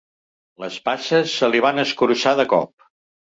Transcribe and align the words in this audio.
Les 0.63 0.77
passes 0.87 1.35
se 1.41 1.49
li 1.51 1.61
van 1.67 1.83
escurçar 1.85 2.35
de 2.41 2.47
cop. 2.55 2.89